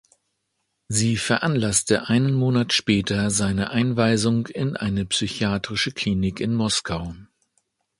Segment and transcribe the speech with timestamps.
[0.87, 7.13] Sie veranlasste einen Monat später seine Einweisung in eine psychiatrische Klinik in Moskau.